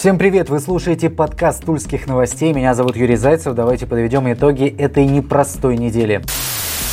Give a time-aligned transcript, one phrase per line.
[0.00, 0.48] Всем привет!
[0.48, 2.54] Вы слушаете подкаст Тульских новостей.
[2.54, 3.54] Меня зовут Юрий Зайцев.
[3.54, 6.22] Давайте подведем итоги этой непростой недели.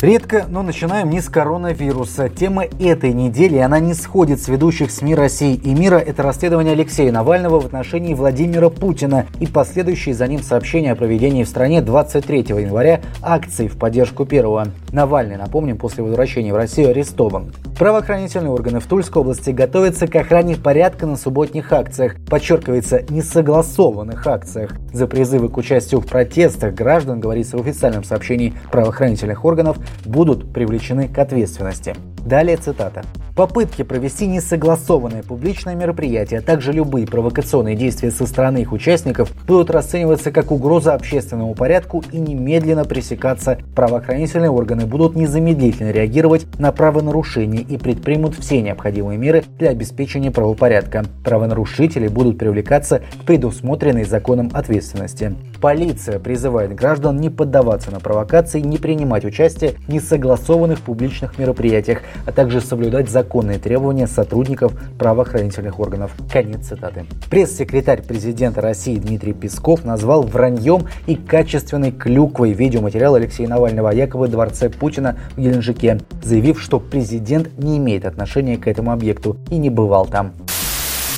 [0.00, 2.30] Редко, но начинаем не с коронавируса.
[2.30, 5.96] Тема этой недели, она не сходит с ведущих СМИ России и мира.
[5.96, 11.44] Это расследование Алексея Навального в отношении Владимира Путина и последующие за ним сообщения о проведении
[11.44, 14.68] в стране 23 января акций в поддержку первого.
[14.92, 17.52] Навальный, напомним, после возвращения в Россию арестован.
[17.78, 22.14] Правоохранительные органы в Тульской области готовятся к охране порядка на субботних акциях.
[22.30, 24.70] Подчеркивается, несогласованных акциях.
[24.92, 31.08] За призывы к участию в протестах граждан, говорится в официальном сообщении правоохранительных органов, будут привлечены
[31.08, 31.96] к ответственности.
[32.24, 33.02] Далее цитата.
[33.34, 39.70] Попытки провести несогласованное публичное мероприятие, а также любые провокационные действия со стороны их участников будут
[39.70, 43.58] расцениваться как угроза общественному порядку и немедленно пресекаться.
[43.74, 51.04] Правоохранительные органы будут незамедлительно реагировать на правонарушения и предпримут все необходимые меры для обеспечения правопорядка.
[51.24, 55.34] Правонарушители будут привлекаться к предусмотренной законом ответственности.
[55.60, 62.30] Полиция призывает граждан не поддаваться на провокации, не принимать участие в несогласованных публичных мероприятиях, а
[62.32, 66.12] также соблюдать законные требования сотрудников правоохранительных органов.
[66.30, 67.06] Конец цитаты.
[67.30, 74.28] Пресс-секретарь президента России Дмитрий Песков назвал враньем и качественной клюквой видеоматериал Алексея Навального о якобы
[74.28, 79.70] дворце Путина в Геленджике, заявив, что президент не имеет отношения к этому объекту и не
[79.70, 80.32] бывал там.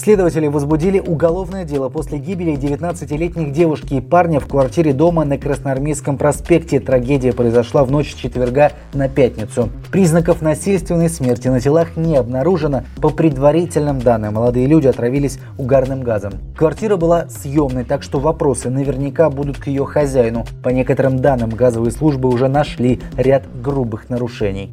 [0.07, 6.17] Следователи возбудили уголовное дело после гибели 19-летних девушки и парня в квартире дома на Красноармейском
[6.17, 6.79] проспекте.
[6.79, 9.69] Трагедия произошла в ночь четверга на пятницу.
[9.91, 12.85] Признаков насильственной смерти на телах не обнаружено.
[13.03, 16.35] По предварительным данным, молодые люди отравились угарным газом.
[16.57, 20.47] Квартира была съемной, так что вопросы наверняка будут к ее хозяину.
[20.63, 24.71] По некоторым данным, газовые службы уже нашли ряд грубых нарушений.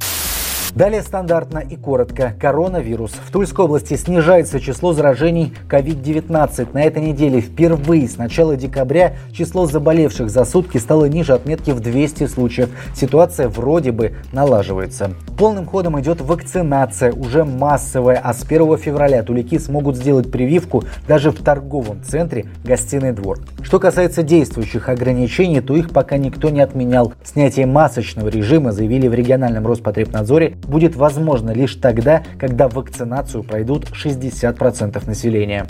[0.76, 2.34] Далее стандартно и коротко.
[2.40, 3.12] Коронавирус.
[3.12, 6.74] В Тульской области снижается число заражений COVID-19.
[6.74, 11.80] На этой неделе впервые с начала декабря число заболевших за сутки стало ниже отметки в
[11.80, 12.70] 200 случаев.
[12.96, 15.12] Ситуация вроде бы налаживается.
[15.38, 21.30] Полным ходом идет вакцинация, уже массовая, а с 1 февраля тулики смогут сделать прививку даже
[21.30, 23.38] в торговом центре «Гостиный двор».
[23.62, 27.14] Что касается действующих ограничений, то их пока никто не отменял.
[27.24, 35.08] Снятие масочного режима заявили в региональном Роспотребнадзоре будет возможно лишь тогда, когда вакцинацию пройдут 60%
[35.08, 35.66] населения.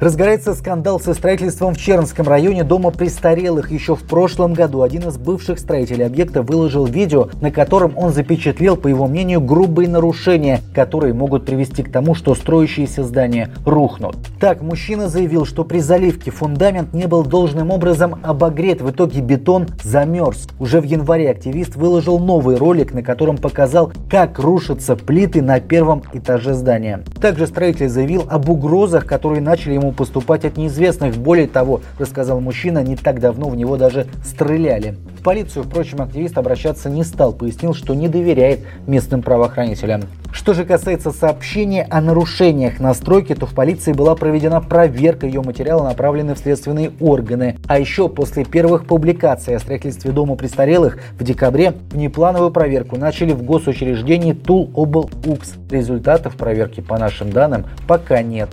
[0.00, 3.70] Разгорается скандал со строительством в Чернском районе дома престарелых.
[3.70, 8.76] Еще в прошлом году один из бывших строителей объекта выложил видео, на котором он запечатлел,
[8.76, 14.16] по его мнению, грубые нарушения, которые могут привести к тому, что строящиеся здания рухнут.
[14.40, 18.82] Так, мужчина заявил, что при заливке фундамент не был должным образом обогрет.
[18.82, 20.48] В итоге бетон замерз.
[20.58, 26.02] Уже в январе активист выложил новый ролик, на котором показал, как рушатся плиты на первом
[26.12, 27.04] этаже здания.
[27.20, 31.16] Также строитель заявил об угрозах, которые начали ему ему поступать от неизвестных.
[31.16, 34.96] Более того, рассказал мужчина, не так давно в него даже стреляли.
[35.18, 40.02] В полицию, впрочем, активист обращаться не стал, пояснил, что не доверяет местным правоохранителям.
[40.32, 45.42] Что же касается сообщения о нарушениях на стройке, то в полиции была проведена проверка ее
[45.42, 47.56] материала, направлены в следственные органы.
[47.68, 53.42] А еще после первых публикаций о строительстве дома престарелых в декабре внеплановую проверку начали в
[53.42, 55.54] госучреждении Тул Обл Укс.
[55.70, 58.48] Результатов проверки, по нашим данным, пока нет.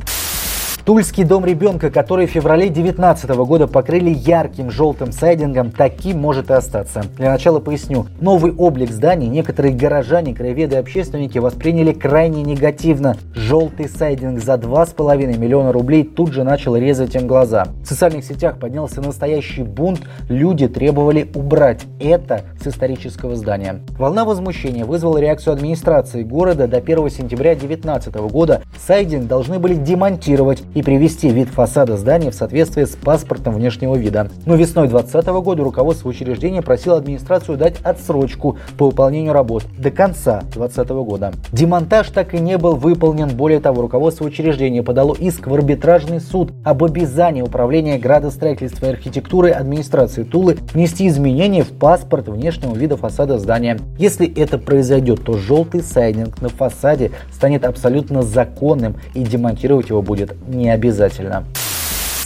[0.85, 6.53] Тульский дом ребенка, который в феврале 2019 года покрыли ярким желтым сайдингом, таким может и
[6.53, 7.03] остаться.
[7.17, 8.07] Для начала поясню.
[8.19, 13.15] Новый облик зданий некоторые горожане, краеведы и общественники восприняли крайне негативно.
[13.35, 17.67] Желтый сайдинг за 2,5 миллиона рублей тут же начал резать им глаза.
[17.83, 20.01] В социальных сетях поднялся настоящий бунт.
[20.29, 23.81] Люди требовали убрать это с исторического здания.
[23.99, 26.67] Волна возмущения вызвала реакцию администрации города.
[26.67, 32.35] До 1 сентября 2019 года сайдинг должны были демонтировать и привести вид фасада здания в
[32.35, 34.29] соответствие с паспортом внешнего вида.
[34.45, 40.41] Но весной 2020 года руководство учреждения просило администрацию дать отсрочку по выполнению работ до конца
[40.53, 41.33] 2020 года.
[41.51, 43.29] Демонтаж так и не был выполнен.
[43.29, 49.51] Более того, руководство учреждения подало иск в арбитражный суд об обязании управления градостроительства и архитектуры
[49.51, 53.79] администрации Тулы внести изменения в паспорт внешнего вида фасада здания.
[53.97, 60.35] Если это произойдет, то желтый сайдинг на фасаде станет абсолютно законным и демонтировать его будет
[60.47, 61.45] не не обязательно.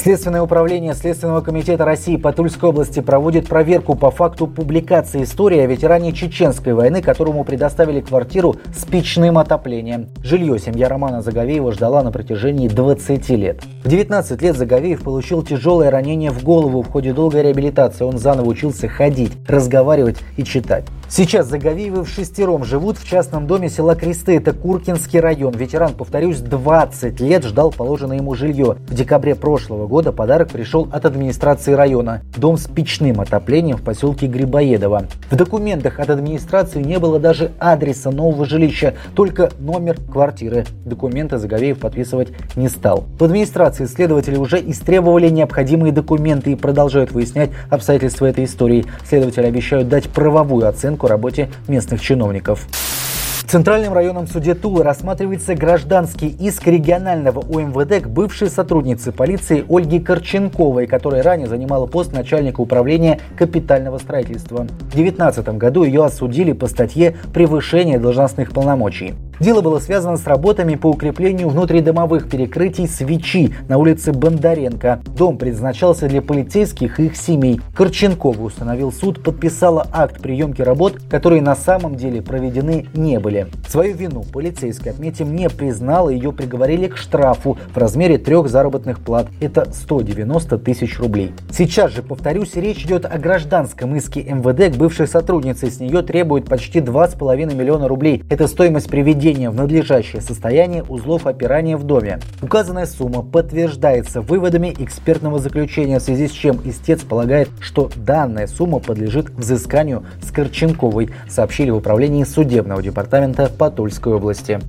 [0.06, 5.66] Следственное управление Следственного комитета России по Тульской области проводит проверку по факту публикации истории о
[5.66, 10.10] ветеране Чеченской войны, которому предоставили квартиру с печным отоплением.
[10.22, 13.64] Жилье семья Романа Заговеева ждала на протяжении 20 лет.
[13.84, 16.84] В 19 лет Заговеев получил тяжелое ранение в голову.
[16.84, 20.86] В ходе долгой реабилитации он заново учился ходить, разговаривать и читать.
[21.08, 24.38] Сейчас Заговеевы в шестером живут в частном доме села Кресты.
[24.38, 25.54] Это Куркинский район.
[25.54, 28.78] Ветеран, повторюсь, 20 лет ждал положенное ему жилье.
[28.88, 32.24] В декабре прошлого года подарок пришел от администрации района.
[32.36, 35.06] Дом с печным отоплением в поселке Грибоедово.
[35.30, 40.66] В документах от администрации не было даже адреса нового жилища, только номер квартиры.
[40.86, 43.06] Документы Заговеев подписывать не стал.
[43.20, 48.86] В администрации следователи уже истребовали необходимые документы и продолжают выяснять обстоятельства этой истории.
[49.08, 52.68] Следователи обещают дать правовую оценку работе местных чиновников.
[53.46, 60.00] В Центральном районном суде Тулы рассматривается гражданский иск регионального УМВД к бывшей сотруднице полиции Ольге
[60.00, 64.64] Корченковой, которая ранее занимала пост начальника управления капитального строительства.
[64.64, 69.14] В 2019 году ее осудили по статье «Превышение должностных полномочий».
[69.40, 75.02] Дело было связано с работами по укреплению внутридомовых перекрытий свечи на улице Бондаренко.
[75.18, 77.60] Дом предназначался для полицейских и их семей.
[77.76, 83.48] Корченкова установил суд, подписала акт приемки работ, которые на самом деле проведены не были.
[83.68, 89.02] Свою вину полицейский, отметим, не признал, и ее приговорили к штрафу в размере трех заработных
[89.02, 89.28] плат.
[89.42, 91.34] Это 190 тысяч рублей.
[91.52, 95.70] Сейчас же, повторюсь, речь идет о гражданском иске МВД к бывшей сотруднице.
[95.70, 98.24] С нее требуют почти 2,5 миллиона рублей.
[98.30, 102.20] Это стоимость приведения приведения в надлежащее состояние узлов опирания в доме.
[102.44, 108.78] Указанная сумма подтверждается выводами экспертного заключения, в связи с чем истец полагает, что данная сумма
[108.80, 114.60] подлежит взысканию с Корченковой, сообщили в управлении судебного департамента по Тульской области.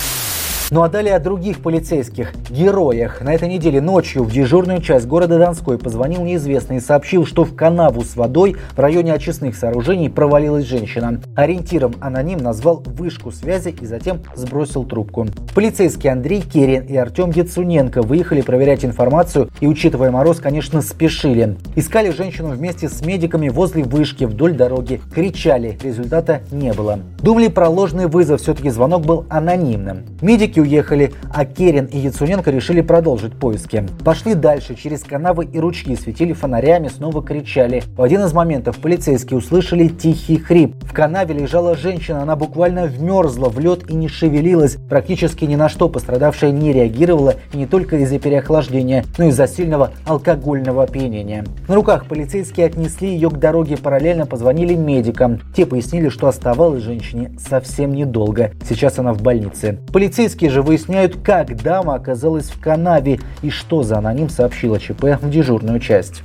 [0.73, 3.21] Ну а далее о других полицейских героях.
[3.21, 7.55] На этой неделе ночью в дежурную часть города Донской позвонил неизвестный и сообщил, что в
[7.55, 11.21] канаву с водой в районе очистных сооружений провалилась женщина.
[11.37, 15.29] Ориентиром аноним назвал вышку связи и затем сбросил трубку.
[15.55, 21.57] Полицейские Андрей Керин и Артем Яцуненко выехали проверять информацию и, учитывая мороз, конечно, спешили.
[21.77, 25.01] Искали женщину вместе с медиками возле вышки вдоль дороги.
[25.15, 26.99] Кричали, результата не было.
[27.21, 30.07] Думали про ложный вызов, все-таки звонок был анонимным.
[30.21, 33.85] Медики Поиски уехали, а Керин и Яцуненко решили продолжить поиски.
[34.05, 37.83] Пошли дальше, через канавы и ручьи, светили фонарями, снова кричали.
[37.97, 40.75] В один из моментов полицейские услышали тихий хрип.
[40.83, 44.77] В канаве лежала женщина, она буквально вмерзла в лед и не шевелилась.
[44.89, 49.91] Практически ни на что пострадавшая не реагировала не только из-за переохлаждения, но и из-за сильного
[50.07, 51.45] алкогольного опьянения.
[51.69, 55.41] На руках полицейские отнесли ее к дороге, параллельно позвонили медикам.
[55.55, 58.53] Те пояснили, что оставалось женщине совсем недолго.
[58.67, 59.79] Сейчас она в больнице.
[59.93, 65.19] Полицейские Полицейские же выясняют, как дама оказалась в канаве и что за аноним сообщила ЧП
[65.21, 66.23] в дежурную часть.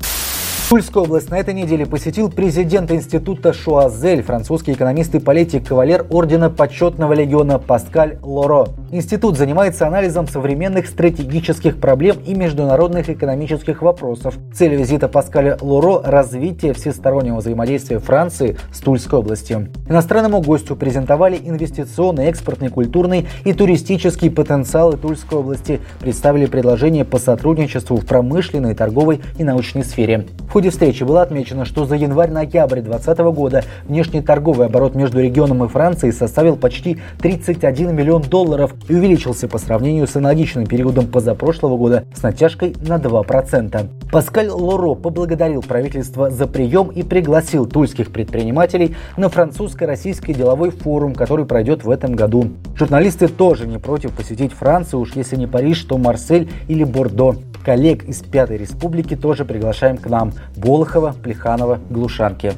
[0.71, 6.49] Тульскую область на этой неделе посетил президент института Шуазель, французский экономист и политик, кавалер ордена
[6.49, 8.67] почетного легиона Паскаль Лоро.
[8.89, 14.35] Институт занимается анализом современных стратегических проблем и международных экономических вопросов.
[14.53, 19.67] Цель визита Паскаля Лоро– развитие всестороннего взаимодействия Франции с Тульской областью.
[19.89, 27.97] Иностранному гостю презентовали инвестиционный, экспортный, культурный и туристический потенциалы Тульской области, представили предложения по сотрудничеству
[27.97, 30.27] в промышленной, торговой и научной сфере.
[30.47, 35.63] В ходе встречи было отмечено, что за январь-ноябрь 2020 года внешний торговый оборот между регионом
[35.63, 41.77] и Францией составил почти 31 миллион долларов и увеличился по сравнению с аналогичным периодом позапрошлого
[41.77, 43.89] года с натяжкой на 2%.
[44.11, 51.47] Паскаль Лоро поблагодарил правительство за прием и пригласил тульских предпринимателей на французско-российский деловой форум, который
[51.47, 52.49] пройдет в этом году.
[52.75, 57.37] Журналисты тоже не против посетить Францию, уж если не Париж, то Марсель или Бордо.
[57.63, 60.33] Коллег из Пятой Республики тоже приглашаем к нам.
[60.55, 62.53] Болохова, Плеханова, Глушанки.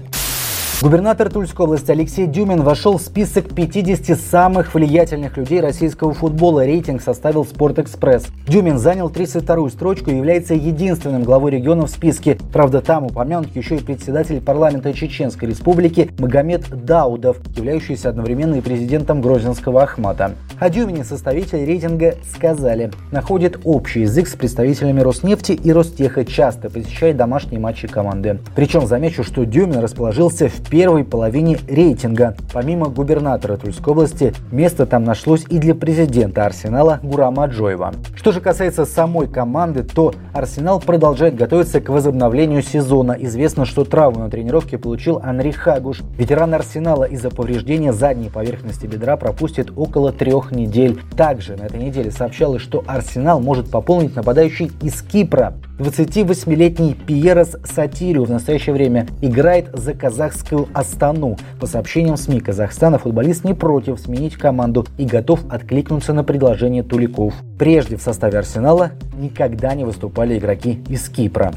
[0.84, 6.66] Губернатор Тульской области Алексей Дюмин вошел в список 50 самых влиятельных людей российского футбола.
[6.66, 8.26] Рейтинг составил Спортэкспресс.
[8.50, 12.38] Дюмин занял 32-ю строчку и является единственным главой региона в списке.
[12.52, 19.22] Правда, там упомянут еще и председатель парламента Чеченской республики Магомед Даудов, являющийся одновременно и президентом
[19.22, 20.36] Грозинского Ахмата.
[20.60, 27.16] О Дюмине составители рейтинга сказали, находит общий язык с представителями Роснефти и Ростеха, часто посещает
[27.16, 28.40] домашние матчи команды.
[28.54, 32.36] Причем замечу, что Дюмин расположился в первой половине рейтинга.
[32.52, 37.94] Помимо губернатора Тульской области, место там нашлось и для президента Арсенала Гурама Джоева.
[38.16, 43.16] Что же касается самой команды, то Арсенал продолжает готовиться к возобновлению сезона.
[43.20, 46.02] Известно, что травму на тренировке получил Анри Хагуш.
[46.18, 51.00] Ветеран Арсенала из-за повреждения задней поверхности бедра пропустит около трех недель.
[51.16, 55.54] Также на этой неделе сообщалось, что Арсенал может пополнить нападающий из Кипра.
[55.80, 61.38] 28-летний Пьерос Сатирио в настоящее время играет за казахскую Астану.
[61.60, 67.34] По сообщениям СМИ Казахстана, футболист не против сменить команду и готов откликнуться на предложение Туликов.
[67.58, 71.52] Прежде в составе Арсенала никогда не выступали игроки из Кипра.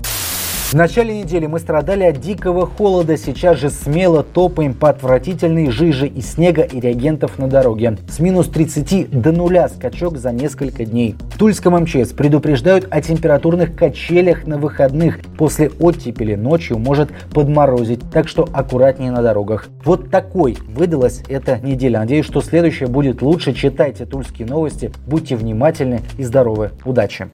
[0.67, 6.09] В начале недели мы страдали от дикого холода, сейчас же смело топаем по отвратительной жиже
[6.09, 7.99] и снега и реагентов на дороге.
[8.09, 11.15] С минус 30 до нуля скачок за несколько дней.
[11.33, 15.21] В Тульском МЧС предупреждают о температурных качелях на выходных.
[15.39, 19.69] После оттепели ночью может подморозить, так что аккуратнее на дорогах.
[19.85, 22.01] Вот такой выдалась эта неделя.
[22.01, 23.53] Надеюсь, что следующая будет лучше.
[23.53, 26.73] Читайте тульские новости, будьте внимательны и здоровы.
[26.85, 27.29] Удачи!